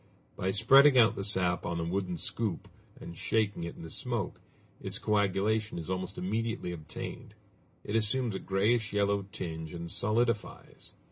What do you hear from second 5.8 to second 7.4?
almost immediately obtained;